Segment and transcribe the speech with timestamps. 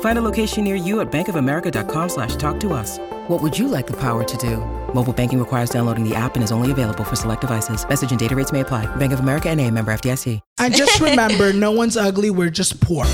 [0.00, 2.98] Find a location near you at bankofamerica.com slash talk to us.
[3.28, 4.56] What would you like the power to do?
[4.92, 7.88] Mobile banking requires downloading the app and is only available for select devices.
[7.88, 8.86] Message and data rates may apply.
[8.96, 10.40] Bank of America and a member FDIC.
[10.58, 13.04] And just remember, no one's ugly, we're just poor.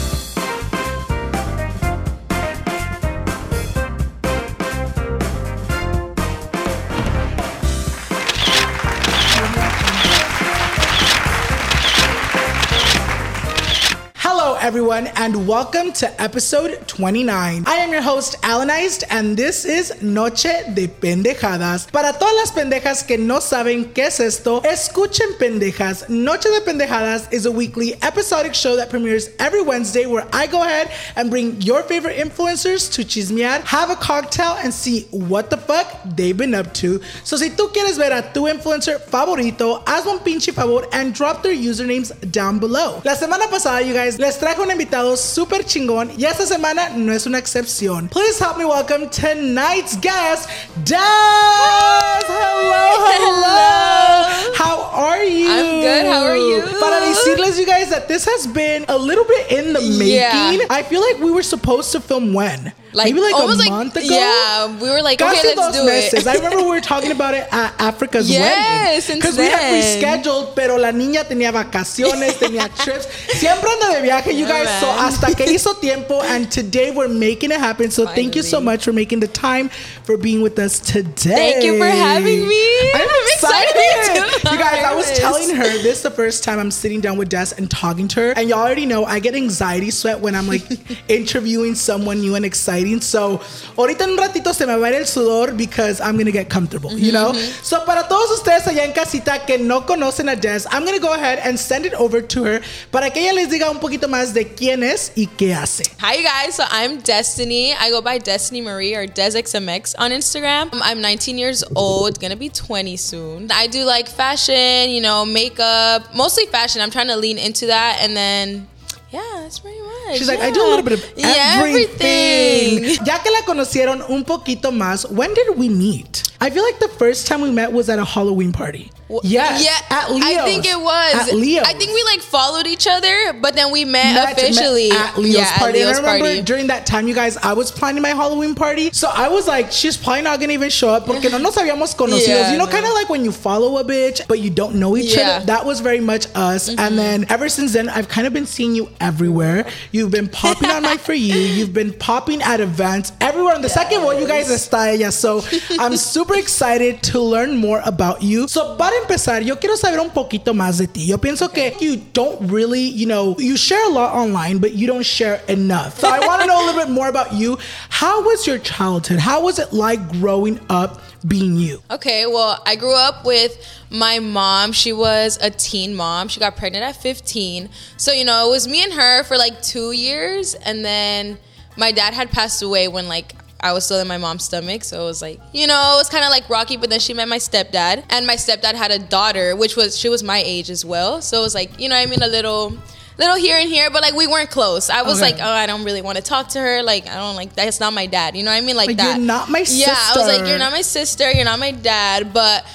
[14.74, 17.62] Everyone, and welcome to episode 29.
[17.64, 21.92] I am your host, Alanized, and this is Noche de Pendejadas.
[21.92, 26.08] Para todas las pendejas que no saben qué es esto, escuchen pendejas.
[26.08, 30.64] Noche de Pendejadas is a weekly episodic show that premieres every Wednesday where I go
[30.64, 35.56] ahead and bring your favorite influencers to chismear, have a cocktail, and see what the
[35.56, 37.00] fuck they've been up to.
[37.22, 41.44] So si tú quieres ver a tu influencer favorito, hazme un pinche favor and drop
[41.44, 43.00] their usernames down below.
[43.04, 47.12] La semana pasada, you guys, les traje un invitado super chingón y esta semana no
[47.12, 48.08] es una excepción.
[48.08, 50.48] Please help me welcome tonight's guest,
[50.84, 52.24] Daz!
[52.26, 54.54] Hello, hello!
[54.56, 55.50] How are you?
[55.50, 56.62] I'm good, how are you?
[56.80, 60.60] Para decirles, you guys, that this has been a little bit in the making.
[60.60, 60.66] Yeah.
[60.70, 62.72] I feel like we were supposed to film when?
[62.94, 64.06] Like Maybe like almost a like month ago?
[64.08, 66.20] yeah, we were like Casi okay, let's do meses.
[66.20, 66.26] it.
[66.28, 69.20] I remember we were talking about it at Africa's Yes, wedding.
[69.22, 73.06] since we had rescheduled, pero la niña tenía vacaciones, tenía trips.
[73.34, 74.68] Siempre anda de viaje, you guys.
[74.80, 77.90] So hasta que hizo tiempo, and today we're making it happen.
[77.90, 79.68] So thank you so much for making the time
[80.04, 81.34] for being with us today.
[81.34, 82.92] Thank you for having me.
[82.94, 83.74] I'm I'm excited.
[83.74, 84.24] excited.
[84.54, 87.28] You guys, I was telling her this is the first time I'm sitting down with
[87.28, 90.46] Des and talking to her, and y'all already know I get anxiety sweat when I'm
[90.46, 90.62] like
[91.08, 92.44] interviewing someone new and
[92.84, 93.00] exciting.
[93.00, 93.40] So
[93.76, 96.48] ahorita en un ratito se me va a ir el sudor because I'm gonna get
[96.48, 97.32] comfortable, you know.
[97.62, 101.12] So para todos ustedes allá en casita que no conocen a Des, I'm gonna go
[101.12, 104.32] ahead and send it over to her para que ella les diga un poquito más
[104.32, 105.84] de quién es y qué hace.
[106.00, 106.54] Hi, you guys.
[106.54, 107.74] So I'm Destiny.
[107.74, 110.72] I go by Destiny Marie or DesXMX on Instagram.
[110.72, 113.50] Um, I'm 19 years old, gonna be 20 soon.
[113.50, 116.80] I do like fashion, you know, makeup, mostly fashion.
[116.80, 118.68] I'm trying to lean into that, and then
[119.14, 120.18] yeah, that's pretty much.
[120.18, 122.82] She's like, I do a little bit of everything.
[122.82, 123.06] everything.
[123.06, 126.22] Ya que la conocieron un poquito más, when did we meet?
[126.44, 128.90] I feel like the first time we met was at a Halloween party.
[129.22, 130.24] Yes, Yeah, at Leo's.
[130.24, 131.28] I think it was.
[131.28, 131.64] At Leo's.
[131.66, 135.18] I think we like followed each other, but then we met, Met- officially met at
[135.18, 135.80] Leo's yeah, party.
[135.80, 136.42] At Leo's and I remember party.
[136.42, 138.90] during that time, you guys, I was planning my Halloween party.
[138.92, 141.94] So I was like, she's probably not gonna even show up porque no nos habíamos
[141.94, 142.26] conocidos.
[142.28, 144.96] Yeah, you know, kind of like when you follow a bitch, but you don't know
[144.96, 145.20] each Yeah.
[145.22, 145.36] Mm-hmm.
[145.36, 145.46] other.
[145.46, 146.68] That was very much us.
[146.68, 149.66] And then ever since then, I've kind of been seeing you everywhere.
[149.92, 151.36] You've been popping on my For You.
[151.36, 153.54] You've been popping at events everywhere.
[153.54, 155.10] On the second one, you guys está Yeah.
[155.10, 155.42] So
[155.78, 158.48] I'm super excited to learn more about you.
[158.48, 161.06] So para empezar, yo quiero saber un poquito más de ti.
[161.06, 164.86] Yo pienso que you don't really, you know, you share a lot online, but you
[164.86, 165.98] don't share enough.
[165.98, 167.58] So I want to know a little bit more about you.
[167.88, 169.18] How was your childhood?
[169.18, 171.82] How was it like growing up being you?
[171.90, 173.56] Okay, well, I grew up with
[173.90, 174.72] my mom.
[174.72, 176.28] She was a teen mom.
[176.28, 177.68] She got pregnant at 15.
[177.96, 180.54] So, you know, it was me and her for like two years.
[180.54, 181.38] And then
[181.76, 184.84] my dad had passed away when, like, I was still in my mom's stomach.
[184.84, 186.76] So it was like, you know, it was kind of like rocky.
[186.76, 188.04] But then she met my stepdad.
[188.10, 191.22] And my stepdad had a daughter, which was, she was my age as well.
[191.22, 192.76] So it was like, you know, what I mean, a little.
[193.16, 194.90] Little here and here, but like we weren't close.
[194.90, 195.30] I was Okay.
[195.34, 196.82] like, oh, I don't really want to talk to her.
[196.82, 198.34] Like, I don't like that's not my dad.
[198.36, 198.74] You know what I mean?
[198.74, 199.18] Like, Like, that.
[199.18, 199.88] you're not my sister.
[199.88, 202.66] Yeah, I was like, you're not my sister, you're not my dad, but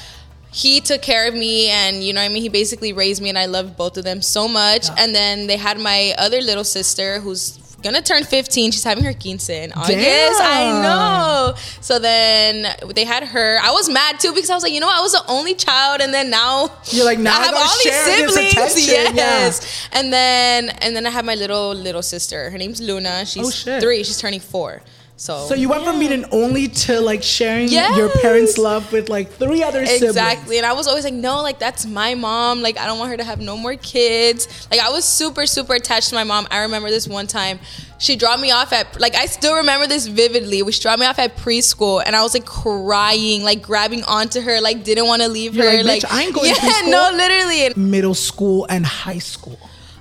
[0.53, 3.27] he took care of me and you know what I mean he basically raised me
[3.27, 6.63] and I loved both of them so much and then they had my other little
[6.63, 9.97] sister who's gonna turn 15 she's having her quince in August.
[10.41, 11.53] I know.
[11.81, 13.59] So then they had her.
[13.61, 14.97] I was mad too because I was like you know what?
[14.97, 17.95] I was the only child and then now You're like, now I have all these
[18.05, 18.53] siblings.
[18.53, 19.13] attention, yeah.
[19.13, 19.89] yes.
[19.93, 22.49] And then and then I have my little little sister.
[22.49, 23.25] Her name's Luna.
[23.25, 24.03] She's Oh, three.
[24.03, 24.81] She's turning four
[25.19, 29.09] So So you went from being an only to like sharing your parents' love with
[29.09, 30.15] like three other siblings.
[30.15, 30.57] Exactly.
[30.57, 32.61] And I was always like, no, like that's my mom.
[32.61, 34.47] Like I don't want her to have no more kids.
[34.71, 36.47] Like I was super, super attached to my mom.
[36.49, 37.59] I remember this one time.
[37.97, 40.63] She dropped me off at like I still remember this vividly.
[40.71, 44.61] She dropped me off at preschool and I was like crying, like grabbing onto her,
[44.61, 45.83] like didn't want to leave You're her.
[45.83, 47.73] like, "Bitch, I ain't going to Yeah, preschool." no, literally.
[47.75, 49.59] Middle school and high school.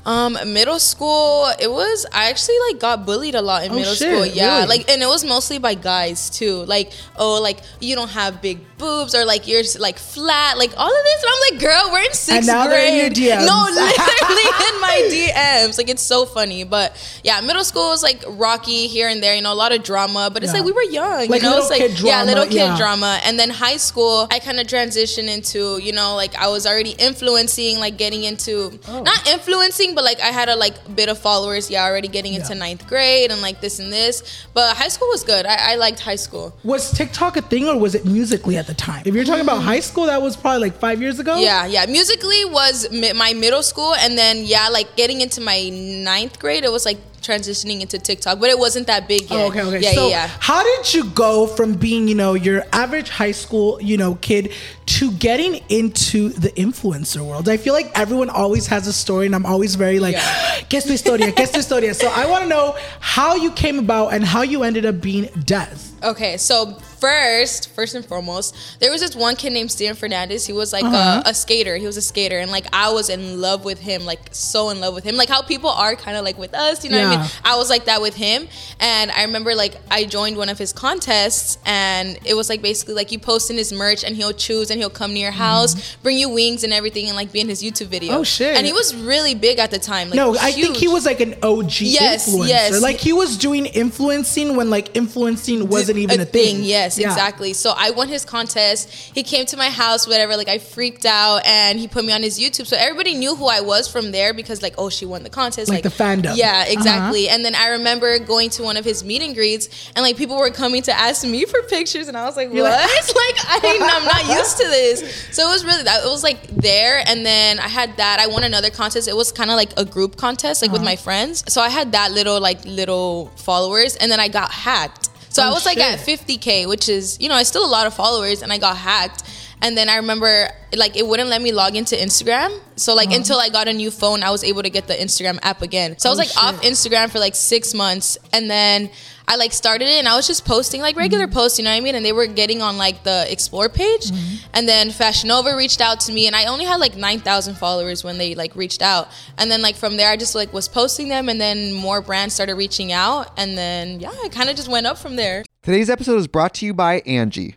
[0.09, 3.93] Um, middle school, it was I actually like got bullied a lot in Oh, middle
[3.95, 4.25] shit, school.
[4.27, 4.69] Yeah, really?
[4.79, 6.65] like and it was mostly by guys too.
[6.65, 10.93] Like, oh, like you don't have big boobs or like you're like flat, like all
[10.99, 11.23] of this.
[11.23, 12.73] And I'm like, girl, we're in sixth now grade.
[12.73, 13.47] they're in your DMs.
[13.47, 15.77] No, literally in my DMs.
[15.79, 16.65] Like it's so funny.
[16.65, 19.35] But yeah, middle school was like rocky here and there.
[19.35, 20.31] You know, a lot of drama.
[20.33, 20.61] But it's Yeah.
[20.61, 21.29] like we were young.
[21.29, 22.77] Like you know, little it's like kid yeah, little kid yeah.
[22.79, 23.21] drama.
[23.25, 26.93] And then high school, I kind of transitioned into you know like I was already
[26.93, 29.03] influencing, like getting into Oh.
[29.03, 31.65] not influencing, but like I had a like bit of followers.
[31.73, 32.61] Yeah, already getting into Yeah.
[32.67, 34.15] ninth grade and like this and this.
[34.55, 35.45] But high school was good.
[35.55, 36.47] I, I liked high school.
[36.63, 39.03] Was TikTok a thing or was it Musical.ly at the time?
[39.07, 41.35] If you're talking about high school, that was probably like five years ago.
[41.39, 41.85] Yeah, yeah.
[41.87, 46.63] Musical.ly was mi- my middle school, and then yeah, like getting into my ninth grade,
[46.63, 46.99] it was like
[47.29, 49.33] transitioning into TikTok, but it wasn't that big yet.
[49.33, 49.81] Oh, okay, okay.
[49.81, 50.31] Yeah, so, yeah, yeah.
[50.41, 54.53] how did you go from being, you know, your average high school, you know, kid
[54.99, 57.49] to getting into the influencer world?
[57.49, 60.61] I feel like everyone always has a story, and I'm always very like, Yeah.
[60.71, 61.31] "Guess tu historia?
[61.33, 64.63] Guess tu historia?" So I want to know how you came about and how you
[64.63, 65.77] ended up being Des.
[66.03, 70.47] Okay, so first, first and foremost, there was this one kid named Stan Fernandez.
[70.47, 71.23] He was like Uh-huh.
[71.27, 71.77] a, a skater.
[71.77, 74.81] He was a skater, and like I was in love with him, like so in
[74.81, 75.17] love with him.
[75.17, 77.31] Like how people are kind of like with us, you know what I mean?
[77.45, 78.49] I was like that with him,
[78.81, 82.95] and I remember like I joined one of his contests, and it was like basically
[82.95, 85.97] like you post in his merch, and he'll choose, and he'll come to your house,
[85.97, 88.13] bring you wings and everything, and like be in his YouTube video.
[88.13, 88.21] Mm-hmm.
[88.21, 88.57] Oh, shit.
[88.57, 90.09] And he was really big at the time.
[90.11, 92.49] Like, No, I think he was like an OG Yes, influencer.
[92.49, 92.83] yes.
[92.83, 96.63] Like he was doing influencing when like influencing wasn't even a, thing.
[96.63, 97.09] Yes, Yeah.
[97.09, 97.53] exactly.
[97.53, 98.89] So I won his contest.
[98.91, 100.37] He came to my house, whatever.
[100.37, 102.67] Like I freaked out, and he put me on his YouTube.
[102.67, 105.69] So everybody knew who I was from there because like, oh, she won the contest.
[105.69, 106.37] Like the fandom.
[106.37, 106.65] Yeah, Uh-huh.
[106.73, 107.29] exactly.
[107.29, 110.39] And then I remember going to one of his meet and greets, and like people
[110.39, 112.73] were coming to ask me for pictures, and I was like, You're what?
[112.73, 112.89] like-
[113.19, 115.27] Like, I, I'm not used to this.
[115.33, 116.05] So it was really that.
[116.05, 118.21] It was like there, and then I had that.
[118.21, 119.09] I won another contest.
[119.09, 120.91] It was kind of like a group contest, like with Uh-huh.
[120.93, 121.43] my friends.
[121.49, 125.09] So I had that little like little followers, and then I got hacked.
[125.31, 127.87] So I Oh, was like at 50k, which is you know it's still a lot
[127.87, 129.23] of followers, and I got hacked.
[129.61, 132.51] And then I remember like it wouldn't let me log into Instagram.
[132.77, 133.17] So like Uh-huh.
[133.17, 135.99] until I got a new phone, I was able to get the Instagram app again.
[135.99, 136.63] So I was Oh, like off.
[136.63, 138.91] Instagram for like six months, and then
[139.31, 141.35] I like started it, and I was just posting like regular Mm-hmm.
[141.35, 141.95] posts, you know what I mean?
[141.95, 144.47] And they were getting on like the explore page, Mm-hmm.
[144.55, 147.57] and then Fashion Nova reached out to me, and I only had like nine thousand
[147.57, 150.69] followers when they like reached out, and then like from there I just like was
[150.69, 154.57] posting them, and then more brands started reaching out, and then yeah, it kind of
[154.57, 155.45] just went up from there.
[155.63, 157.57] Today's episode is brought to you by Angi.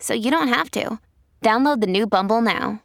[0.00, 0.98] so you don't have to.
[1.42, 2.82] Download the new Bumble now.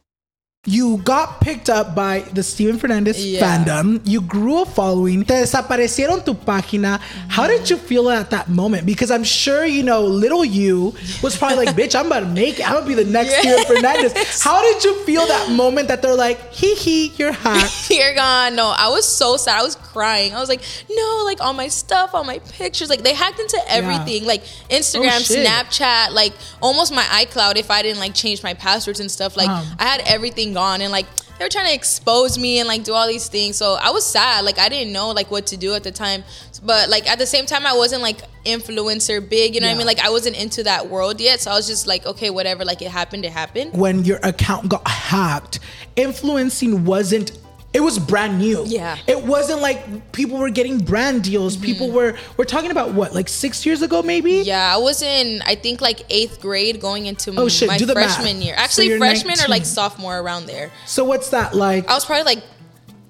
[0.66, 3.40] You got picked up by the Steven Fernandez Yeah.
[3.40, 4.00] fandom.
[4.04, 5.24] You grew a following.
[5.24, 7.00] Te desaparecieron tu página.
[7.28, 8.84] How did you feel at that moment?
[8.84, 10.92] Because I'm sure, you know, little you
[11.22, 12.66] was probably like, bitch, I'm about to make it.
[12.66, 14.42] I'm going to be the next Steven Fernandez.
[14.42, 17.86] How did you feel that moment that they're like, hee hee, you're hot?
[17.90, 18.56] You're gone.
[18.56, 19.60] No, I was so sad.
[19.60, 20.34] I was crying.
[20.34, 23.58] I was like, no, like all my stuff, all my pictures, like they hacked into
[23.68, 25.34] everything, like Instagram, Oh.
[25.36, 27.56] Snapchat, like almost my iCloud.
[27.56, 29.64] If I didn't like change my passwords and stuff, like Um.
[29.78, 31.06] I had everything gone, and like
[31.38, 33.56] they were trying to expose me and like do all these things.
[33.56, 34.44] So I was sad.
[34.44, 36.24] Like I didn't know like what to do at the time,
[36.64, 39.54] but like at the same time, I wasn't like influencer big.
[39.54, 39.86] You know what I mean?
[39.86, 42.64] Like I wasn't into that world yet, so I was just like, okay, whatever.
[42.64, 43.72] Like it happened, it happened.
[43.74, 45.60] when your account got hacked,
[45.96, 47.32] influencing wasn't
[47.76, 48.64] it was brand new.
[48.64, 48.96] Yeah.
[49.06, 51.56] It wasn't like people were getting brand deals.
[51.56, 51.64] Mm-hmm.
[51.66, 54.36] People were we're talking about what, like six years ago maybe?
[54.36, 57.84] Yeah, I was in I think like eighth grade going into Oh, shit, my do
[57.84, 58.16] the math.
[58.16, 58.54] freshman year.
[58.56, 60.72] Actually, you're freshman or like sophomore around there.
[60.86, 61.86] So what's that like?
[61.86, 62.42] I was probably like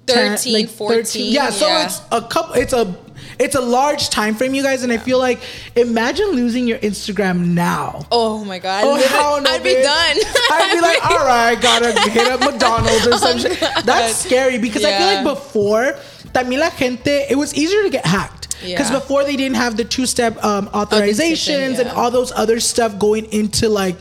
[0.07, 1.31] 10, 13, like 14.
[1.31, 2.93] Yeah, so it's a couple it's a
[3.39, 5.39] it's a large time frame, you guys, and I feel like
[5.75, 8.05] imagine losing your Instagram now.
[8.11, 8.83] Oh my god!
[8.85, 9.83] Oh, hell no, I'd be bitch.
[9.83, 10.17] done.
[10.51, 13.59] I'd be like, all right, gotta hit up McDonald's or some shit.
[13.85, 15.93] That's scary because I feel Oh, like before,
[16.33, 18.47] también la gente, it was easier to get hacked.
[18.61, 18.99] Because Yeah.
[18.99, 21.93] before they didn't have the two-step um, authorizations and yeah.
[21.93, 23.95] all those other stuff going into like,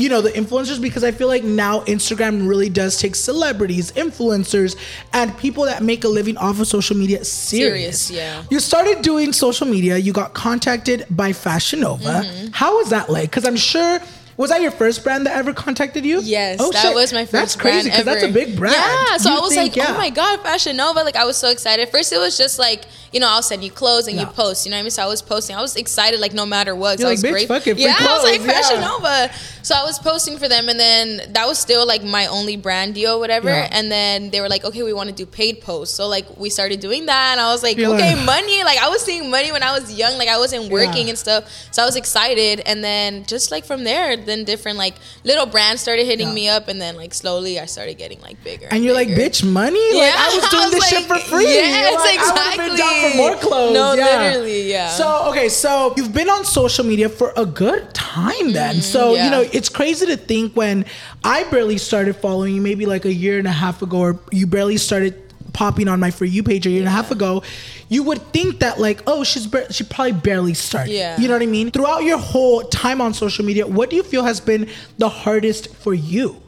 [0.00, 0.80] you know, the influencers.
[0.80, 4.76] Because I feel like now Instagram really does take celebrities, influencers,
[5.12, 8.00] and people that make a living off of social media serious.
[8.00, 8.44] Serious, yeah.
[8.50, 9.96] You started doing social media.
[9.98, 12.04] You got contacted by Fashion Nova.
[12.04, 12.48] Mm-hmm.
[12.52, 13.30] How was that like?
[13.30, 14.00] Because I'm sure.
[14.36, 16.22] Was that your first brand that ever contacted you?
[16.22, 16.94] Yes, Oh, that shit.
[16.94, 18.74] was my first That's crazy brand that's a big brand.
[18.74, 19.92] Yeah, so You I was think, like, yeah.
[19.94, 21.00] oh my god, Fashion Nova!
[21.02, 21.90] Like I was so excited.
[21.90, 24.22] First, it was just like, you know, I'll send you clothes and Yeah.
[24.22, 24.64] you post.
[24.64, 24.90] You know what I mean?
[24.92, 25.56] So I was posting.
[25.56, 26.98] I was excited, like no matter what.
[26.98, 27.48] So You're I like, was "Bitch, great.
[27.48, 28.88] fuck it, free yeah, I was like Fashion yeah.
[28.88, 29.30] Nova.
[29.70, 32.94] So I was posting for them, and then that was still like my only brand
[32.98, 33.50] deal, whatever.
[33.50, 33.68] Yeah.
[33.70, 35.94] And then they were like, okay, we want to do paid posts.
[35.94, 38.64] So like we started doing that, and I was like, You're okay, like- money.
[38.64, 40.18] Like I was seeing money when I was young.
[40.18, 41.10] Like I wasn't working Yeah.
[41.14, 41.42] and stuff.
[41.70, 45.82] So I was excited, and then just like from there, then different like little brands
[45.82, 46.34] started hitting Yeah.
[46.40, 48.66] me up, and then like slowly I started getting like bigger.
[48.72, 49.86] And you're like, bitch, money?
[49.94, 51.44] Like, I was doing this shit for free.
[51.44, 52.68] Yes, Like, I exactly.
[52.70, 53.74] been down for more clothes.
[53.74, 54.88] No, literally, yeah.
[54.88, 58.76] So, okay, so you've been on social media for a good time then.
[58.76, 58.80] Mm-hmm.
[58.96, 60.86] so, you know, it's crazy to think when
[61.22, 64.46] I barely started following you, maybe like a year and a half ago, or you
[64.46, 65.14] barely started
[65.52, 67.42] popping on my For You page a year and a half ago,
[67.88, 70.92] you would think that like, oh, she's bar- she probably barely started.
[70.92, 71.20] Yeah.
[71.20, 71.70] You know what I mean?
[71.70, 75.74] Throughout your whole time on social media, what do you feel has been the hardest
[75.76, 76.40] for you?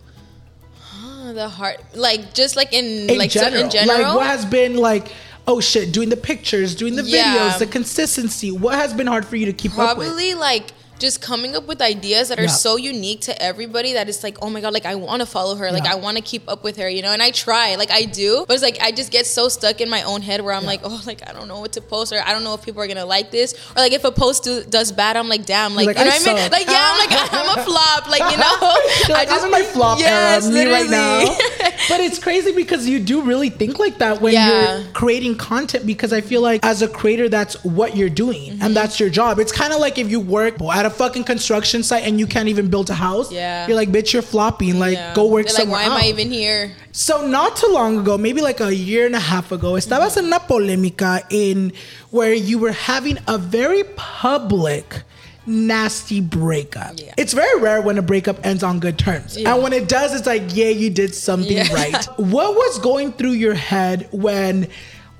[1.05, 3.65] Oh, the heart, like just like in, in like so- general.
[3.65, 3.99] in general.
[4.03, 5.13] Like what has been like,
[5.47, 7.25] oh shit, doing the pictures, doing the Yeah.
[7.51, 8.51] videos, the consistency.
[8.53, 10.07] What has been hard for you to keep up with?
[10.07, 12.61] Probably like just coming up with ideas that are Yeah.
[12.67, 15.55] so unique to everybody that it's like, oh my god, like I want to follow
[15.57, 15.93] her, like Yeah.
[15.93, 17.13] I want to keep up with her, you know.
[17.13, 19.89] And I try, like I do, but it's like I just get so stuck in
[19.91, 22.21] my own head where I'm like, oh, like I don't know what to post, or
[22.25, 24.63] I don't know if people are gonna like this, or like if a post do,
[24.65, 26.51] does bad, I'm like, damn, like, like, you know I what I mean?
[26.59, 28.59] Like yeah, I'm like I'm a flop, like you know.
[29.13, 31.19] Like, I'm in my flop Yes, era, me right now.
[31.19, 31.37] literally.
[31.89, 34.79] but it's crazy because you do really think like that when Yeah.
[34.79, 38.63] you're creating content because I feel like as a creator, that's what you're doing Mm-hmm.
[38.63, 39.39] and that's your job.
[39.39, 42.49] It's kind of like if you work at a fucking construction site and you can't
[42.49, 43.33] even build a house.
[43.33, 43.67] Yeah.
[43.67, 44.79] You're like, bitch, you're flopping.
[44.79, 45.15] Like, Yeah.
[45.15, 46.73] go work They're like, somewhere why am I even here?
[46.93, 50.27] So not too long ago, maybe like a year and a half ago, estabas en
[50.27, 51.73] una polémica in
[52.11, 55.03] where you were having a very public
[55.47, 56.93] nasty breakup.
[57.01, 57.15] Yeah.
[57.17, 59.37] It's very rare when a breakup ends on good terms.
[59.37, 59.55] Yeah.
[59.55, 61.73] And when it does, it's like, yeah, you did something Yeah.
[61.75, 62.05] right.
[62.17, 64.69] What was going through your head when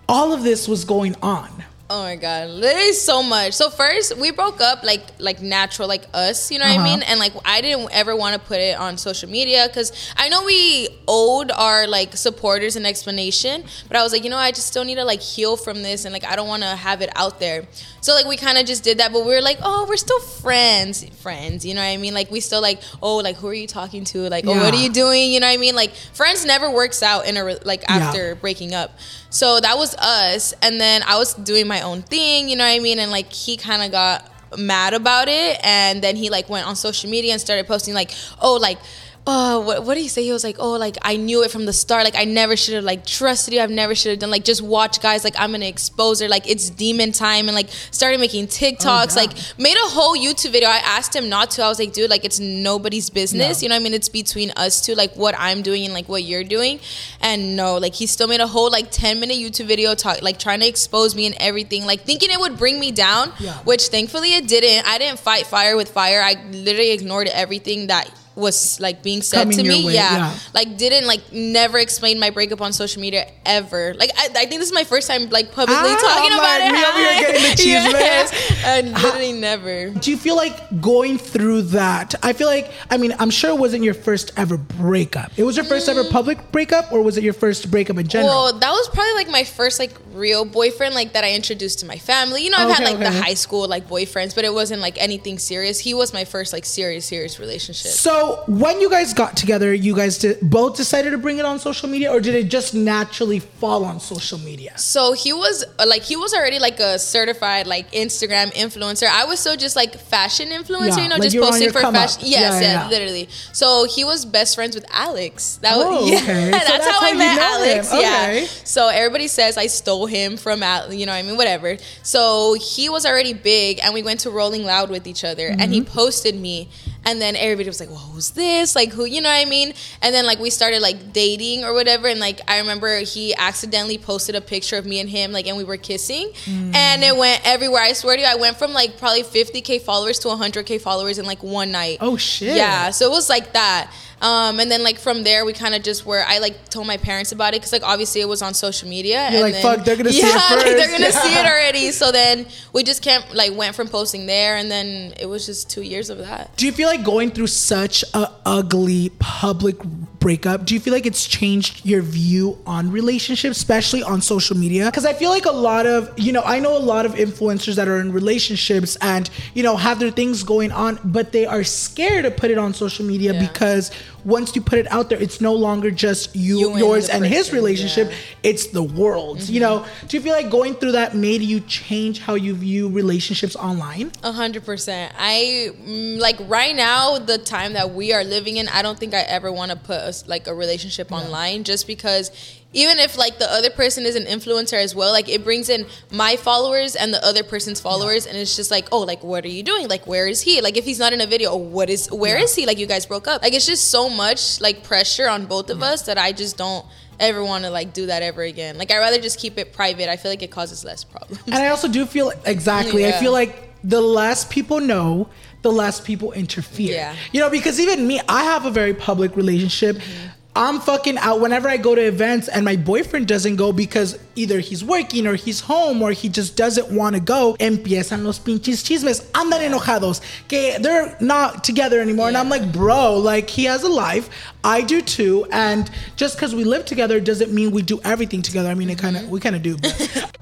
[0.09, 1.49] all of this was going on?
[1.95, 3.53] Oh my god, literally so much.
[3.53, 6.87] So first we broke up like like natural, like us, you know what Uh-huh.
[6.87, 7.03] I mean?
[7.03, 10.43] And like I didn't ever want to put it on social media because I know
[10.45, 14.69] we owed our like supporters an explanation, but I was like, you know, I just
[14.69, 17.11] still need to like heal from this, and like I don't want to have it
[17.15, 17.65] out there.
[18.01, 20.19] So like we kind of just did that, but we were like, oh, we're still
[20.21, 22.15] friends, friends, you know what I mean?
[22.15, 24.31] Like we still like, oh, like who are you talking to?
[24.31, 25.31] Like, oh, what are you doing?
[25.31, 25.75] You know what I mean?
[25.77, 27.97] Like friends never works out in a like Yeah.
[27.99, 28.97] after breaking up.
[29.29, 30.53] So that was us.
[30.63, 32.99] And then I was doing my own thing, you know what I mean?
[32.99, 35.59] And like he kind of got mad about it.
[35.63, 38.79] And then he like went on social media and started posting like, oh, like,
[39.25, 40.25] oh, what, what did he say?
[40.25, 42.03] He was like, oh, like I knew it from the start.
[42.05, 43.61] Like I never should have like trusted you.
[43.61, 45.23] I've never should have done like just watch guys.
[45.23, 46.29] Like I'm gonna expose her.
[46.29, 47.49] Like it's demon time.
[47.49, 49.15] And like started making oh TikToks.
[49.15, 49.23] yeah.
[49.23, 50.69] Like made a whole YouTube video.
[50.69, 51.63] I asked him not to.
[51.63, 53.61] I was like, dude, like it's nobody's business.
[53.61, 53.65] No.
[53.65, 53.95] You know what I mean?
[53.95, 56.81] It's between us two, like what I'm doing and like what you're doing.
[57.21, 60.39] And no, like he still made a whole like 10 minute YouTube video talk like
[60.41, 63.55] trying to expose me and everything, like thinking it would bring me down, Yeah.
[63.59, 64.85] which thankfully it didn't.
[64.89, 66.21] I didn't fight fire with fire.
[66.23, 69.87] I literally ignored everything that was like being said Coming to me.
[69.87, 70.17] way, yeah.
[70.33, 70.39] yeah.
[70.55, 73.95] like didn't like never explain my breakup on social media ever.
[73.95, 76.61] Like I, I think this is my first time like publicly Ah, talking I'm about
[76.61, 76.89] like, it.
[76.89, 78.63] over here getting the cheese Yes.
[78.65, 79.91] and literally never.
[79.91, 82.15] Do you feel like going through that?
[82.23, 85.33] I feel like, I mean, I'm sure it wasn't your first ever breakup.
[85.37, 88.29] It was your first ever public breakup, or was it your first breakup in general?
[88.31, 91.87] Well, that was probably like my first like real boyfriend, like that I introduced to
[91.87, 92.45] my family.
[92.45, 93.17] You know, I've Okay, had like okay.
[93.17, 95.79] the high school like boyfriends, but it wasn't like anything serious.
[95.79, 97.91] He was my first like serious, serious relationship.
[97.93, 101.59] so when you guys got together, you guys did, both decided to bring it on
[101.59, 104.77] social media, or did it just naturally fall on social media?
[104.79, 109.07] So he was uh, like he was already like a certified like Instagram influencer.
[109.09, 111.53] I was still just like fashion influencer, Yeah, you know, like just you were on
[111.53, 112.03] posting for come up.
[112.11, 112.23] fashion.
[112.27, 112.89] Yes, Yeah, yeah, yeah.
[112.89, 113.29] literally.
[113.53, 115.57] So he was best friends with Alex.
[115.63, 116.45] That Oh, was yeah, okay.
[116.45, 117.39] So that's, that's how, how I met.
[117.39, 117.93] Alex.
[117.93, 118.41] Okay.
[118.43, 118.47] Yeah.
[118.65, 121.77] So everybody says I stole him from Al, you know, what I mean, whatever.
[122.03, 125.61] So he was already big, and we went to Rolling Loud with each other, and
[125.63, 125.73] Mm-hmm.
[125.73, 126.69] he posted me,
[127.05, 128.75] and then everybody was like, "Well, who's this?
[128.77, 129.05] Like, who?
[129.05, 132.21] You know what I mean?" And then like we started like dating or whatever, and
[132.21, 135.65] like I remember he accidentally posted a picture of me and him, like, and we
[135.65, 136.75] were kissing, Mm.
[136.75, 137.83] and it went everywhere.
[137.83, 141.27] I swear to you, I went from like probably 50k followers to 100k followers in
[141.27, 141.99] like one night.
[142.01, 142.57] Oh, shit.
[142.57, 143.91] Yeah, so it was like that.
[144.23, 146.25] Um, and then like from there, we kind of just were.
[146.27, 149.29] I like told my parents about it because like obviously it was on social media.
[149.31, 151.45] You're and like, then, "Fuck, they're gonna see it yeah, like they're gonna see it
[151.53, 151.91] already.
[151.91, 155.69] So then we just can't like went from posting there, and then it was just
[155.69, 156.57] two years of that.
[156.57, 159.77] Do you feel like going through such a ugly public
[160.23, 164.87] breakup, do you feel like it's changed your view on relationships, especially on social media?
[164.87, 167.75] Because I feel like a lot of, you know, I know a lot of influencers
[167.75, 171.65] that are in relationships and, you know, have their things going on, but they are
[171.65, 173.47] scared to put it on social media Yeah.
[173.47, 173.91] because
[174.25, 177.53] once you put it out there, it's no longer just you, You yours and his
[177.53, 178.15] relationship, yeah.
[178.15, 178.41] Mm-hmm.
[178.45, 179.85] it's the world's, you know?
[180.09, 184.13] Do you feel like going through that made you change how you view relationships online?
[184.23, 185.13] A hundred percent.
[185.19, 188.69] I mm, like right now the time that we are living in.
[188.69, 192.31] I don't think I ever want to put us like a relationship online, just because
[192.73, 195.87] even if like the other person is an influencer as well, like it brings in
[196.11, 199.49] my followers and the other person's followers, and it's just like, oh, like what are
[199.49, 199.89] you doing?
[199.89, 200.61] Like where is he?
[200.61, 202.11] Like if he's not in a video, oh, what is?
[202.11, 202.67] Where is he?
[202.67, 203.43] Like you guys broke up.
[203.43, 206.87] Like it's just so much like pressure on both of us that I just don't
[207.21, 208.79] ever want to like do that ever again.
[208.79, 210.09] Like I rather just keep it private.
[210.09, 211.43] I feel like it causes less problems.
[211.47, 213.07] And I also do feel exactly.
[213.07, 215.29] I feel like the less people know,
[215.63, 216.95] the less people interfere.
[216.95, 217.17] Yeah.
[217.33, 219.97] You know, because even me, I have a very public relationship.
[219.97, 220.29] Mm-hmm.
[220.55, 224.61] I'm fucking out whenever I go to events and my boyfriend doesn't go because either
[224.61, 227.57] he's working or he's home or he just doesn't want to go.
[227.59, 229.23] Empiezan los pinches chismes.
[229.33, 230.21] Andan enojados.
[230.49, 232.29] Que they're not together anymore.
[232.29, 234.29] And I'm like, bro, like he has a life.
[234.63, 235.47] I do too.
[235.51, 238.69] And just because we live together doesn't mean we do everything together.
[238.69, 239.79] I mean, it kind of, we kind of do.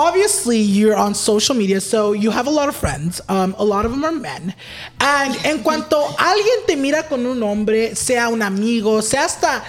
[0.00, 3.20] Obviously you're on social media, so you have a lot of friends.
[3.28, 4.54] Um, a lot of them are men.
[4.98, 9.62] And en cuanto alguien te mira con un hombre, sea un amigo, sea hasta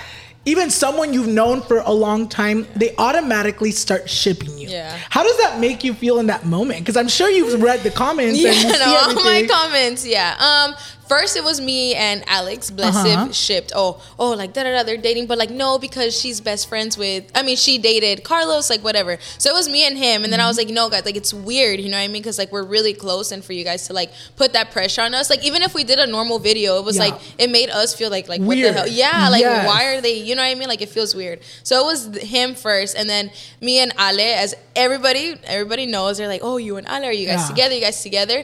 [0.45, 4.69] even someone you've known for a long time, they automatically start shipping you.
[4.69, 4.97] Yeah.
[5.09, 6.79] How does that make you feel in that moment?
[6.79, 10.05] Because I'm sure you've read the comments yeah, and you see no, all my comments.
[10.05, 10.35] Yeah.
[10.39, 10.75] Um,
[11.11, 13.31] first it was me and Alex Blessed Uh-huh.
[13.45, 13.71] shipped.
[13.75, 13.91] Oh,
[14.23, 17.21] oh, like da da da, they're dating, but like no, because she's best friends with.
[17.35, 19.13] I mean, she dated Carlos, like whatever.
[19.37, 21.33] So it was me and him, and then I was like, no, guys, like it's
[21.33, 22.21] weird, you know what I mean?
[22.21, 25.13] Because like we're really close, and for you guys to like put that pressure on
[25.19, 27.05] us, like even if we did a normal video, it was Yeah.
[27.05, 28.75] like it made us feel like like Weird.
[28.75, 28.89] what the hell?
[29.05, 29.67] Yeah, like Yes.
[29.67, 30.15] why are they?
[30.27, 30.69] You know what I mean?
[30.73, 31.39] Like it feels weird.
[31.63, 31.99] So it was
[32.37, 33.31] him first, and then
[33.67, 35.25] me and Ale, as everybody
[35.57, 37.47] everybody knows, they're like, oh, you and Ale, are you guys Yeah.
[37.53, 37.75] together?
[37.75, 38.39] You guys together?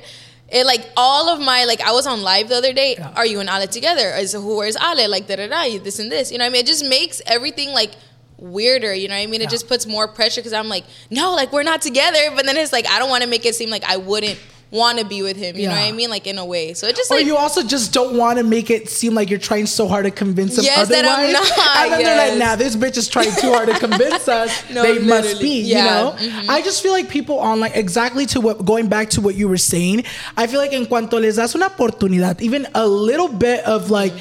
[0.49, 2.95] It like all of my like I was on live the other day.
[3.15, 4.09] Are you and Ale together?
[4.15, 5.09] Is who where's Ale?
[5.09, 5.77] Like da da da.
[5.79, 6.31] This and this.
[6.31, 6.61] You know what I mean?
[6.61, 7.91] It just makes everything like
[8.37, 8.93] weirder.
[8.93, 9.41] You know what I mean?
[9.41, 12.31] It just puts more pressure because I'm like, no, like we're not together.
[12.33, 14.99] But then it's like I don't want to make it seem like I wouldn't want
[14.99, 15.55] to be with him.
[15.55, 16.09] You know what I mean?
[16.09, 16.73] Like in a way.
[16.73, 19.29] So it just Or like you also just don't want to make it seem like
[19.29, 21.27] you're trying so hard to convince them Yes, that otherwise.
[21.27, 22.39] I'm not, and then they're like, yes.
[22.39, 24.69] nah, this bitch is trying too hard to convince us.
[24.69, 26.41] No, they must be, Yeah, you know?
[26.41, 26.49] mhm.
[26.49, 29.57] I just feel like people online, exactly to what, going back to what you were
[29.57, 30.03] saying,
[30.35, 34.13] I feel like en cuanto les das una oportunidad, even a little bit of like,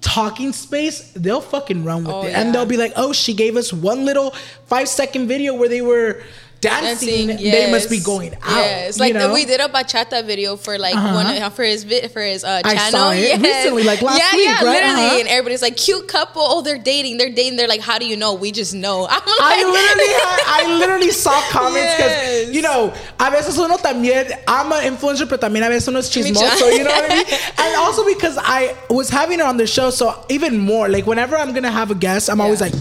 [0.00, 2.40] Talking space, they'll fucking run with Oh, it, yeah.
[2.40, 4.30] and they'll be like, "Oh, she gave us one little
[4.66, 6.22] five second video where they were
[6.60, 7.28] dancing.
[7.28, 9.32] Dancing, They must be going out." Yes, you like know?
[9.32, 11.14] we did a bachata video for like Uh-huh.
[11.14, 12.90] one for his for his uh, I channel.
[12.90, 13.42] saw it Yes.
[13.42, 14.82] recently, like last yeah, week, yeah, right?
[14.82, 15.04] literally.
[15.06, 15.18] Uh-huh.
[15.20, 16.42] And everybody's like, cute couple.
[16.44, 17.18] Oh, they're dating.
[17.18, 17.56] They're dating.
[17.56, 18.34] They're like, how do you know?
[18.34, 19.06] We just know.
[19.08, 22.54] Like, I literally had, I literally saw comments because Yes.
[22.54, 26.10] you know a veces uno también I'm an influencer pero también a veces uno es
[26.10, 27.26] chismoso you know what I mean
[27.58, 31.36] and also because I was having her on the show so even more like whenever
[31.36, 32.72] I'm gonna have a guest I'm always like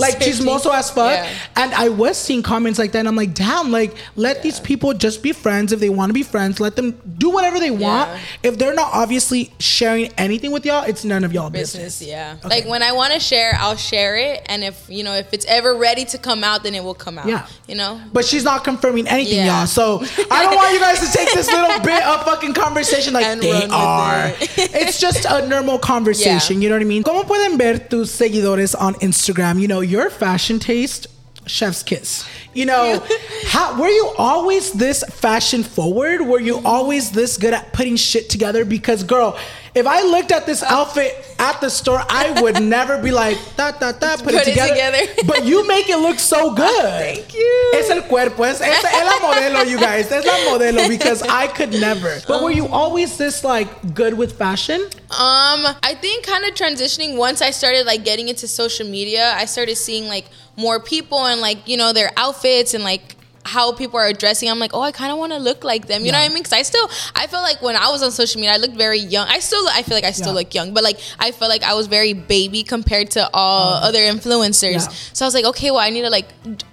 [0.00, 1.28] like, chismoso as fuck Yeah.
[1.56, 4.92] and I was seeing comments like that and I'm like damn like let these people
[4.94, 8.10] just be friends if they want to be friends let them do whatever they want
[8.10, 8.18] Yeah.
[8.50, 12.08] if they're not obviously sharing anything with y'all it's none of y'all business, business.
[12.08, 12.36] Yeah.
[12.44, 12.48] Okay.
[12.60, 15.44] Like when I want to share, I'll share it, and if you know if it's
[15.46, 17.26] ever ready to come out, then it will come out.
[17.26, 17.46] Yeah.
[17.68, 18.00] You know.
[18.12, 19.58] But she's not confirming anything, Yeah.
[19.60, 19.66] y'all.
[19.66, 23.24] So I don't want you guys to take this little bit of fucking conversation like
[23.26, 24.26] And they are.
[24.28, 24.48] it.
[24.74, 26.56] it's just a normal conversation.
[26.56, 26.62] Yeah.
[26.62, 27.02] You know what I mean?
[27.02, 29.60] ¿Cómo pueden ver tus seguidores on Instagram?
[29.60, 31.08] You know, your fashion taste,
[31.50, 32.24] chef's kiss.
[32.54, 33.06] You know,
[33.46, 36.22] how were you always this fashion forward?
[36.22, 38.64] Were you always this good at putting shit together?
[38.64, 39.38] Because girl,
[39.72, 43.70] if I looked at this outfit at the store, I would never be like, da,
[43.70, 44.74] da, da, put, Put it it together.
[44.74, 45.22] together.
[45.28, 46.82] But you make it look so good.
[46.82, 47.72] Thank you.
[47.76, 50.10] Es el cuerpo, es, es, es la modelo, you guys.
[50.10, 52.18] Es la modelo because I could never.
[52.26, 54.80] But were you always this like good with fashion?
[55.10, 59.44] Um, I think kind of transitioning once I started like getting into social media, I
[59.44, 60.26] started seeing like
[60.60, 64.50] more people and like you know their outfits and like how people are dressing.
[64.50, 66.04] I'm like, oh, I kind of want to look like them.
[66.04, 66.38] You know what I mean?
[66.38, 68.98] Because I still, I feel like when I was on social media, I looked very
[68.98, 69.26] young.
[69.28, 70.40] I still, I feel like I still Yeah.
[70.40, 73.84] look young, but like I felt like I was very baby compared to all mm-hmm.
[73.86, 74.86] other influencers.
[74.86, 75.12] Yeah.
[75.12, 76.28] So I was like, okay, well, I need to like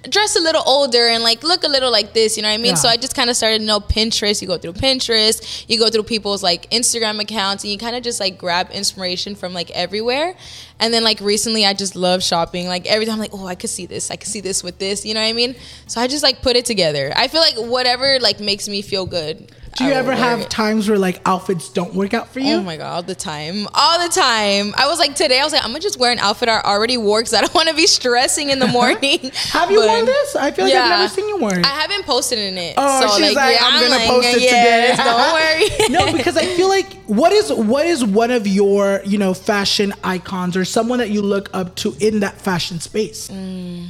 [0.09, 2.37] dress a little older and like look a little like this.
[2.37, 2.71] You know what I mean?
[2.71, 2.75] Yeah.
[2.75, 4.41] So I just kind of started to know Pinterest.
[4.41, 8.03] You go through Pinterest, you go through people's like Instagram accounts, and you kind of
[8.03, 10.35] just like grab inspiration from like everywhere.
[10.79, 12.67] And then like recently, I just love shopping.
[12.67, 14.11] Like every time, I'm like, oh, I could see this.
[14.11, 15.05] I could see this with this.
[15.05, 15.55] You know what I mean?
[15.87, 17.11] So I just like put it together.
[17.15, 19.51] I feel like whatever like makes me feel good.
[19.77, 20.49] Do you ever have it.
[20.49, 22.55] times where like outfits don't work out for you?
[22.55, 24.73] Oh my god, all the time, all the time.
[24.77, 25.39] I was like today.
[25.39, 27.53] I was like, I'm gonna just wear an outfit I already wore because I don't
[27.59, 29.19] want to be stressing in the morning.
[29.51, 30.35] have you But- worn this?
[30.35, 31.65] I feel like I've never seen you wear it.
[31.65, 32.73] I haven't posted in it.
[32.77, 35.03] Oh, so she's like, yeah, I'm gonna like, post it yes, today.
[35.09, 36.11] Don't worry.
[36.11, 39.93] no, because I feel like what is what is one of your you know fashion
[40.03, 43.27] icons or someone that you look up to in that fashion space?
[43.29, 43.87] Mm.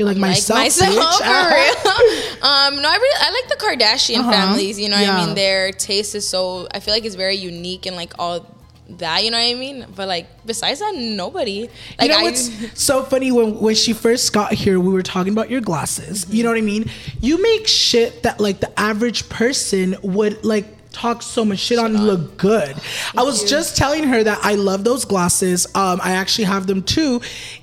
[0.00, 1.18] You're like, like myself, myself bitch.
[1.18, 2.42] for real.
[2.50, 4.32] um, no, I really I like the Kardashian Uh-huh.
[4.32, 4.80] families.
[4.80, 5.18] You know what Yeah.
[5.18, 5.34] I mean?
[5.34, 6.66] Their taste is so.
[6.72, 8.46] I feel like it's very unique and like all
[8.96, 9.22] that.
[9.24, 9.86] You know what I mean?
[9.94, 11.68] But like besides that, nobody.
[11.98, 12.50] Like you know I, what's
[12.82, 16.26] so funny when when she first got here, we were talking about your glasses.
[16.30, 16.90] You know what I mean?
[17.20, 21.96] You make shit that like the average person would like talk so much shit on
[21.96, 22.76] look good.
[23.16, 25.66] I was just telling her that I love those glasses.
[25.74, 27.20] Um, I actually have them too.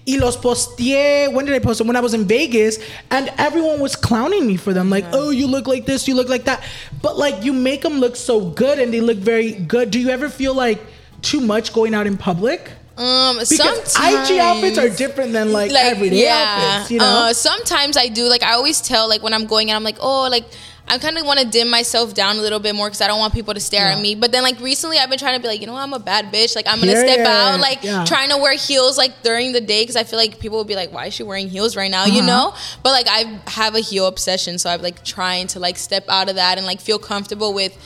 [0.07, 1.31] Y los posteé.
[1.33, 1.87] When did I post them?
[1.87, 2.79] When I was in Vegas,
[3.11, 4.89] and everyone was clowning me for them.
[4.89, 6.63] Like, oh, you look like this, you look like that.
[7.01, 9.91] But like, you make them look so good, and they look very good.
[9.91, 10.79] Do you ever feel like
[11.21, 12.71] too much going out in public?
[12.97, 17.05] um, Because sometimes IG outfits are different than like, everyday outfits, you know?
[17.29, 18.23] Uh, sometimes I do.
[18.23, 20.45] Like I always tell, like when I'm going out, I'm like, oh, like
[20.89, 23.19] I kind of want to dim myself down a little bit more because I don't
[23.19, 24.15] want people to stare at me.
[24.15, 25.99] But then, like recently, I've been trying to be like, you know, what, I'm a
[25.99, 26.55] bad bitch.
[26.55, 27.13] Like I'm gonna Period.
[27.13, 28.05] step out, like Yeah.
[28.05, 30.75] trying to wear heels like during the day because I feel like people will be
[30.75, 32.05] like, why is she wearing heels right now?
[32.05, 32.27] You Uh-huh.
[32.27, 32.55] know.
[32.83, 36.29] But like I have a heel obsession, so I'm like trying to like step out
[36.29, 37.77] of that and like feel comfortable with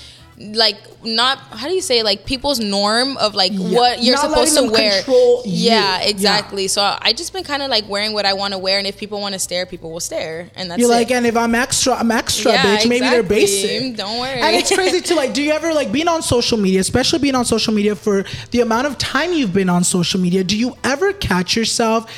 [0.54, 4.56] like not how do you say like people's norm of like what you're Not supposed
[4.58, 4.92] to wear.
[5.02, 5.70] control you.
[5.70, 6.08] Yeah, Yeah.
[6.10, 6.68] exactly.
[6.68, 8.98] So I just been kind of like wearing what I want to wear, and if
[8.98, 10.96] people want to stare, people will stare, and that's You're it.
[10.96, 12.88] like, and if I'm extra, I'm extra, Yeah, bitch.
[12.90, 13.36] Maybe they're exactly.
[13.36, 13.96] basic.
[13.98, 14.40] Don't worry.
[14.42, 15.16] And it's crazy too.
[15.16, 18.24] Like, do you ever like being on social media, especially being on social media for
[18.52, 20.44] the amount of time you've been on social media?
[20.44, 22.12] Do you ever catch yourself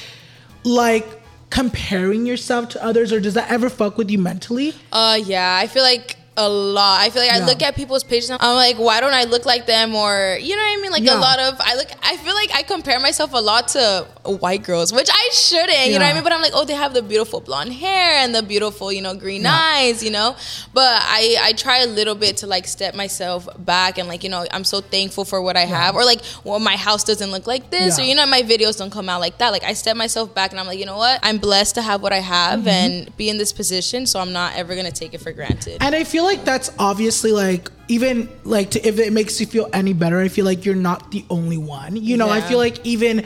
[0.63, 1.05] like
[1.49, 4.73] comparing yourself to others, or does that ever fuck with you mentally?
[4.91, 6.99] Uh, yeah, I feel like a lot.
[7.01, 7.43] I feel like Yeah.
[7.43, 8.29] I look at people's pages.
[8.31, 9.93] and I'm like, why don't I look like them?
[9.93, 10.91] Or you know what I mean?
[10.91, 11.17] Like Yeah.
[11.17, 11.87] a lot of I look.
[12.01, 15.87] I feel like I compare myself a lot to white girls, which I shouldn't.
[15.87, 16.23] You know what I mean?
[16.23, 19.13] But I'm like, oh, they have the beautiful blonde hair and the beautiful, you know,
[19.13, 19.55] green Yeah.
[19.75, 20.03] eyes.
[20.03, 20.35] You know.
[20.73, 24.29] But I I try a little bit to like step myself back and like you
[24.31, 25.95] know I'm so thankful for what I have.
[25.95, 28.03] Or like, well, my house doesn't look like this, Yeah.
[28.03, 29.51] or you know, my videos don't come out like that.
[29.51, 31.19] Like I step myself back and I'm like, you know what?
[31.21, 32.67] I'm blessed to have what I have Mm-hmm.
[32.69, 35.77] and be in this position, so I'm not ever gonna take it for granted.
[35.81, 39.69] And I feel like that's obviously like even like to, if it makes you feel
[39.73, 41.95] any better, I feel like you're not the only one.
[41.95, 43.25] You know, I feel like even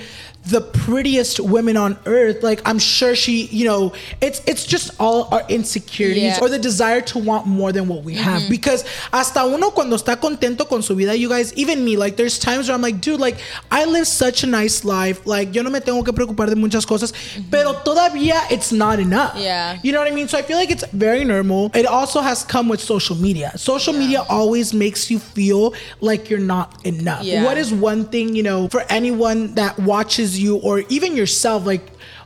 [0.50, 5.28] the prettiest women on earth, like I'm sure she, you know, it's it's just all
[5.34, 6.34] our insecurities Yeah.
[6.36, 6.46] Mm-hmm.
[6.46, 8.50] or the desire to want more than what we have.
[8.50, 12.40] Because hasta uno cuando está contento con su vida, you guys, even me, like there's
[12.40, 13.38] times where I'm like, dude, like
[13.72, 15.26] I live such a nice life.
[15.26, 17.14] Like yo no me tengo que preocupar de muchas cosas,
[17.52, 19.34] pero todavía it's not enough.
[19.34, 19.42] Mm-hmm.
[19.44, 19.80] Yeah.
[19.84, 20.28] You know what I mean?
[20.28, 21.72] So I feel like it's very normal.
[21.74, 23.52] It also has come with social media.
[23.58, 27.24] Social media always makes you feel like you're not enough.
[27.24, 27.44] Yeah.
[27.44, 31.82] What is one thing, you know, for anyone that watches you or even yourself, like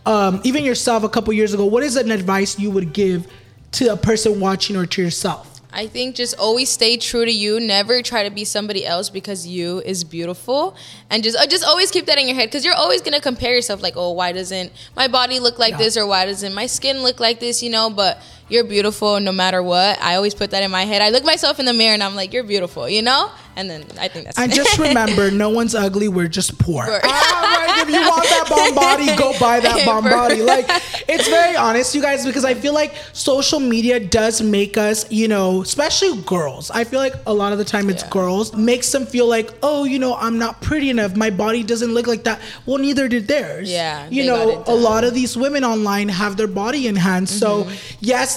[0.06, 3.28] um, even yourself a couple years ago, what is an advice you would give
[3.74, 5.52] to a person watching or to yourself?
[5.74, 7.60] I think just always stay true to you.
[7.60, 10.76] Never try to be somebody else because you is beautiful,
[11.10, 13.56] and just uh, just always keep that in your head because you're always gonna compare
[13.56, 13.82] yourself.
[13.82, 17.22] Like, oh, why doesn't my body look like this, or why doesn't my skin look
[17.22, 17.64] like this?
[17.64, 18.22] You know, but
[18.52, 20.00] you're beautiful no matter what.
[20.02, 21.02] I always put that in my head.
[21.02, 22.88] I look myself in the mirror and I'm like, you're beautiful.
[22.90, 24.56] You know, and then I think that's And it.
[24.56, 26.08] just remember, no one's ugly.
[26.08, 26.84] We're just poor.
[26.84, 30.42] All right, if you want that bomb body, go buy that bomb body.
[30.42, 30.66] Like,
[31.08, 35.28] it's very honest, you guys, because I feel like social media does make us, you
[35.28, 36.72] know, especially girls.
[36.72, 38.10] I feel like a lot of the time it's Yeah.
[38.10, 41.16] girls makes them feel like, oh, you know, I'm not pretty enough.
[41.16, 42.40] My body doesn't look like that.
[42.66, 43.70] Well, neither did theirs.
[43.72, 47.40] Yeah, you know, a lot of these women online have their body enhanced.
[47.40, 47.76] So Mm-hmm.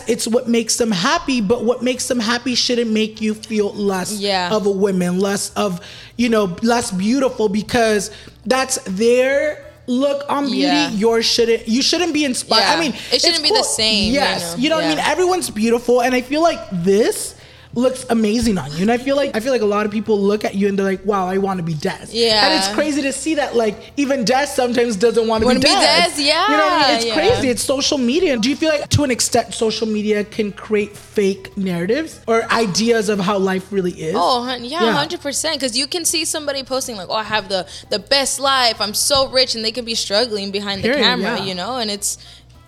[0.06, 3.72] Yes, it's what makes them happy, but what makes them happy shouldn't make you feel
[3.74, 4.50] less Yeah.
[4.54, 5.80] of a woman, less of,
[6.16, 8.10] you know, less beautiful because
[8.46, 10.60] that's their look on beauty.
[10.62, 10.90] Yeah.
[10.90, 12.60] Yours shouldn't, you shouldn't be inspired.
[12.62, 12.72] Yeah.
[12.74, 14.56] I mean, It shouldn't be the same, you Yes.
[14.56, 14.62] know?
[14.62, 14.98] You know, what I mean?
[14.98, 16.00] Everyone's beautiful.
[16.00, 17.33] And I feel like this
[17.74, 18.82] looks amazing on you.
[18.82, 20.78] And I feel like, I feel like a lot of people look at you and
[20.78, 22.06] they're like, wow, I want to be Des.
[22.10, 22.46] Yeah.
[22.46, 25.68] And it's crazy to see that like even Des sometimes doesn't want to be Des.
[25.68, 26.96] Des, yeah, You know what I mean?
[26.96, 27.14] It's yeah.
[27.14, 27.48] crazy.
[27.48, 28.36] It's social media.
[28.38, 33.08] Do you feel like to an extent social media can create fake narratives or ideas
[33.08, 34.14] of how life really is?
[34.16, 34.92] Oh yeah, Yeah.
[34.92, 35.58] hundred percent.
[35.60, 38.80] Because you can see somebody posting like, "Oh, I have the the best life.
[38.80, 41.44] I'm so rich," and they can be struggling behind the camera, yeah.
[41.44, 41.76] you know.
[41.76, 42.18] And it's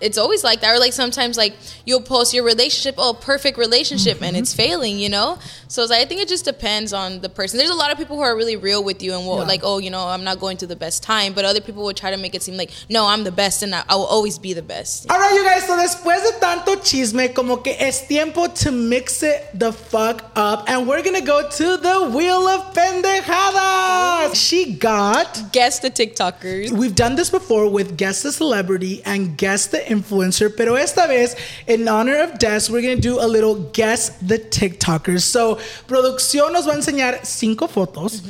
[0.01, 0.73] it's always like that.
[0.75, 1.55] Or like sometimes like
[1.85, 4.57] you'll post your relationship, oh, perfect relationship, and it's Mm-hmm.
[4.57, 5.37] failing, you know.
[5.67, 7.57] So it's like, I think it just depends on the person.
[7.57, 9.43] There's a lot of people who are really real with you and will Yeah.
[9.43, 11.93] like, oh, you know, I'm not going through the best time, but other people will
[11.93, 14.39] try to make it seem like, no, I'm the best, and I, I will always
[14.39, 15.11] be the best.
[15.11, 15.65] All right, you guys.
[15.67, 20.63] So después de tanto chisme, como que es tiempo to mix it the fuck up,
[20.69, 24.35] and we're gonna go to the wheel of pendejadas.
[24.35, 25.51] She got.
[25.51, 26.71] Guess the TikTokers.
[26.71, 31.35] We've done this before with guess the celebrity and guess the influencer, pero esta vez,
[31.67, 35.21] in honor of Des, we're gonna do a little guess the TikTokers.
[35.23, 35.55] So,
[35.87, 38.21] producción nos va a enseñar cinco fotos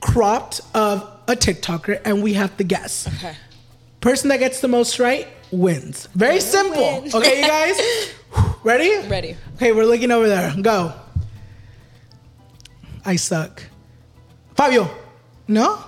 [0.00, 3.06] cropped of a TikToker, and we have to guess.
[3.18, 3.34] Okay.
[4.00, 6.08] Person that gets the most right wins.
[6.14, 7.02] Very simple.
[7.02, 7.10] win.
[7.14, 8.12] Okay, you guys?
[8.62, 9.08] Ready?
[9.08, 9.36] Ready.
[9.56, 10.54] Okay, we're looking over there.
[10.60, 10.92] Go.
[13.04, 13.62] I suck.
[14.54, 14.88] Fabio.
[15.46, 15.82] No?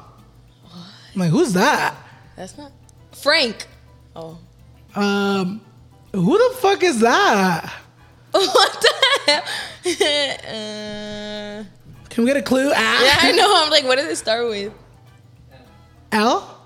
[1.15, 1.95] I'm like, who's that?
[2.37, 2.73] That's not
[3.13, 3.67] Frank.
[4.17, 4.39] Oh.
[4.95, 5.61] Um,
[6.13, 7.73] who the fuck is that?
[8.31, 8.93] what the
[9.27, 9.43] hell?
[11.61, 11.65] uh,
[12.09, 12.71] Can we get a clue?
[12.75, 13.05] Ah.
[13.05, 13.53] yeah, I know.
[13.65, 14.73] I'm like, what does it start with?
[16.13, 16.57] L?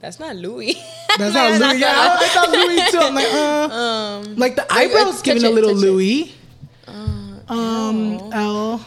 [0.00, 0.74] That's not Louis.
[1.18, 1.80] That's not Louis.
[1.80, 2.98] Yeah, I, I thought Louis too.
[2.98, 4.34] I'm like, uh.
[4.36, 5.76] like the eyebrows giving a little it.
[5.76, 6.34] Louis.
[7.48, 8.84] um, L.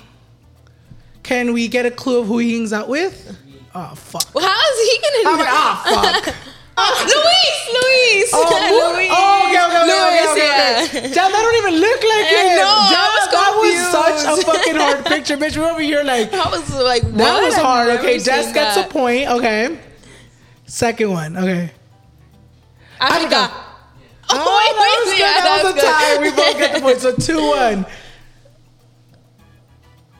[1.22, 3.38] Can we get a clue of who he hangs out with?
[3.76, 4.34] Oh, fuck.
[4.34, 5.30] Well, how is he gonna?
[5.30, 6.36] I'm like, ah, fuck.
[6.78, 9.10] Oh, Luis, Luis, Oh, Luis.
[9.14, 10.84] oh, okay, okay, okay, Luis, okay, okay, yeah.
[10.84, 11.14] okay.
[11.14, 12.58] Damn, that don't even look like eh, I him.
[12.58, 15.58] know, I Damn, was that was such a fucking hard picture, bitch.
[15.58, 17.18] We're over here like, I was like, what?
[17.18, 17.90] that was hard.
[18.00, 19.30] Okay, Des gets a point.
[19.30, 19.78] Okay.
[20.66, 21.38] Second one.
[21.38, 21.72] Okay.
[23.00, 23.50] Africa.
[23.52, 23.70] Oh,
[24.30, 25.12] Oh, that was wait, good.
[25.12, 25.84] wait, yeah, that was a good.
[25.84, 26.18] tie.
[26.22, 27.00] We both get the point.
[27.00, 27.86] So 2 1.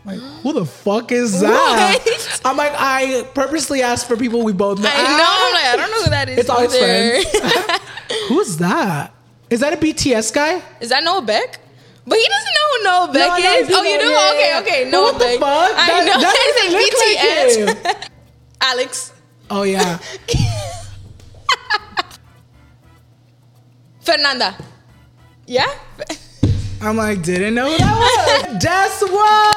[0.06, 2.00] Like, who the fuck is that?
[2.04, 2.42] What?
[2.44, 4.90] I'm like, I purposely asked for people we both know.
[4.92, 5.26] I know.
[5.30, 6.38] I'm like, I don't know who that is.
[6.40, 7.24] It's always either.
[7.24, 7.80] friends.
[8.28, 9.14] Who's that?
[9.50, 10.62] Is that a BTS guy?
[10.82, 11.60] Is that Noah Beck?
[12.06, 13.70] But he doesn't know who Noah Beck No, is.
[13.72, 14.06] Oh, you do?
[14.10, 14.84] yeah, okay, okay.
[14.84, 15.40] But Noah what the Beck.
[15.40, 15.72] fuck?
[15.74, 16.20] I That- know.
[16.20, 18.10] that doesn't It's look like BTS.
[18.62, 19.14] Alex.
[19.50, 20.00] Oh yeah.
[24.02, 24.56] Fernanda.
[25.48, 25.68] Yeah?
[26.82, 28.62] I'm like, didn't know who that was.
[28.64, 29.53] That's what.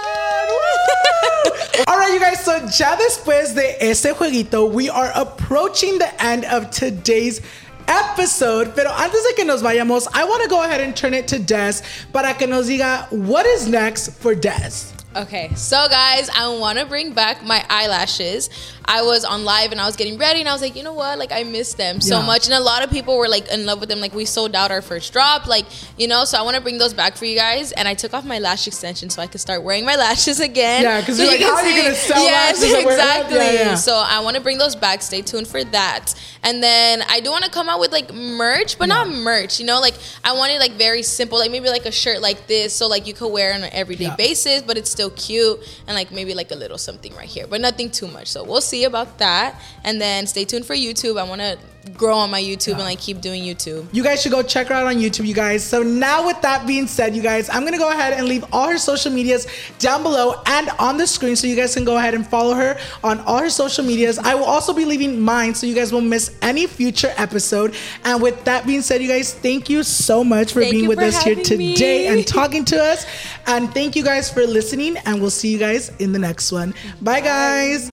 [1.88, 2.44] All right, you guys.
[2.44, 7.40] So ya después de ese jueguito, we are approaching the end of today's
[7.86, 8.74] episode.
[8.74, 11.38] Pero antes de que nos vayamos, I want to go ahead and turn it to
[11.38, 14.92] Des para que nos diga what is next for Des.
[15.14, 18.50] Okay, so guys, I want to bring back my eyelashes.
[18.88, 20.92] I was on live and I was getting ready, and I was like, you know
[20.92, 21.18] what?
[21.18, 22.26] Like, I miss them so Yeah.
[22.26, 22.46] much.
[22.46, 24.00] And a lot of people were like in love with them.
[24.00, 26.78] Like, we sold out our first drop, like, you know, so I want to bring
[26.78, 27.72] those back for you guys.
[27.72, 30.82] And I took off my lash extension so I could start wearing my lashes again.
[30.82, 33.36] Yeah, 'cause so you're like, how are you see- gonna sell yes, lashes exactly.
[33.38, 33.74] Yeah, yeah.
[33.74, 35.02] So I want to bring those back.
[35.02, 36.14] Stay tuned for that.
[36.42, 39.66] And then I do want to come out with like merch, but not merch, you
[39.66, 42.72] know, like I want it like very simple, like maybe like a shirt like this,
[42.72, 46.12] so like you could wear on an everyday basis, but it's still cute, and like
[46.12, 48.28] maybe like a little something right here, but nothing too much.
[48.28, 49.60] So we'll see about that.
[49.84, 51.18] And then stay tuned for YouTube.
[51.20, 51.58] I want to
[51.94, 53.86] grow on my YouTube and like keep doing YouTube.
[53.92, 55.64] You guys should go check her out on YouTube, you guys.
[55.64, 58.68] So now with that being said, you guys, I'm gonna go ahead and leave all
[58.68, 59.46] her social medias
[59.78, 62.78] down below and on the screen so you guys can go ahead and follow her
[63.04, 64.18] on all her social medias.
[64.18, 67.74] I will also be leaving mine so you guys won't miss any future episode.
[68.04, 70.98] And with that being said, you guys, thank you so much for Thank being with
[70.98, 72.06] for us here today me.
[72.06, 73.06] and talking to us.
[73.46, 76.74] And thank you guys for listening, and we'll see you guys in the next one.
[77.00, 77.20] Bye.
[77.20, 77.90] guys.